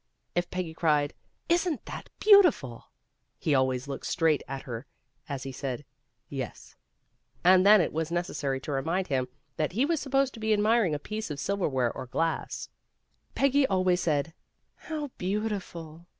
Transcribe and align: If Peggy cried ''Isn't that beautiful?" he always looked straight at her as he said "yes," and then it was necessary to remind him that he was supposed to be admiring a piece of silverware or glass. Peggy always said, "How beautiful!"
If 0.33 0.49
Peggy 0.49 0.73
cried 0.73 1.13
''Isn't 1.47 1.85
that 1.85 2.09
beautiful?" 2.19 2.85
he 3.37 3.53
always 3.53 3.87
looked 3.87 4.07
straight 4.07 4.41
at 4.47 4.63
her 4.63 4.87
as 5.29 5.43
he 5.43 5.51
said 5.51 5.85
"yes," 6.27 6.75
and 7.43 7.63
then 7.63 7.81
it 7.81 7.93
was 7.93 8.09
necessary 8.09 8.59
to 8.61 8.71
remind 8.71 9.09
him 9.09 9.27
that 9.57 9.73
he 9.73 9.85
was 9.85 10.01
supposed 10.01 10.33
to 10.33 10.39
be 10.39 10.53
admiring 10.53 10.95
a 10.95 11.05
piece 11.05 11.29
of 11.29 11.39
silverware 11.39 11.93
or 11.93 12.07
glass. 12.07 12.67
Peggy 13.35 13.67
always 13.67 14.01
said, 14.01 14.33
"How 14.73 15.11
beautiful!" 15.19 16.07